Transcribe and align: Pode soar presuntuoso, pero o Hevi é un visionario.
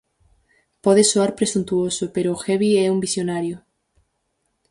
Pode 0.83 1.03
soar 1.11 1.31
presuntuoso, 1.39 2.03
pero 2.15 2.29
o 2.31 2.39
Hevi 2.43 2.71
é 2.83 2.87
un 2.95 2.99
visionario. 3.05 3.57